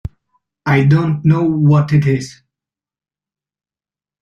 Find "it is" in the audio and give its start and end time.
1.93-2.41